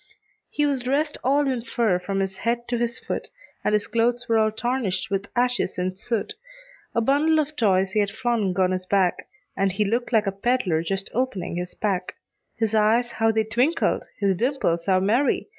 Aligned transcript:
He 0.49 0.65
was 0.65 0.81
dressed 0.81 1.19
all 1.23 1.47
in 1.47 1.61
fur 1.61 1.99
from 1.99 2.21
his 2.21 2.37
head 2.37 2.67
to 2.69 2.77
his 2.79 2.97
foot, 2.97 3.27
And 3.63 3.73
his 3.73 3.85
clothes 3.85 4.27
were 4.27 4.39
all 4.39 4.49
tarnished 4.51 5.11
with 5.11 5.27
ashes 5.35 5.77
and 5.77 5.95
soot; 5.95 6.33
A 6.95 7.01
bundle 7.01 7.37
of 7.37 7.55
toys 7.55 7.91
he 7.91 7.99
had 7.99 8.09
flung 8.09 8.59
on 8.59 8.71
his 8.71 8.87
back, 8.87 9.27
And 9.55 9.71
he 9.71 9.85
looked 9.85 10.11
like 10.11 10.25
a 10.25 10.31
peddler 10.31 10.81
just 10.81 11.11
opening 11.13 11.57
his 11.57 11.75
pack; 11.75 12.15
His 12.57 12.73
eyes 12.73 13.11
how 13.11 13.29
they 13.31 13.43
twinkled! 13.43 14.07
his 14.17 14.35
dimples 14.35 14.87
how 14.87 14.99
merry! 15.01 15.49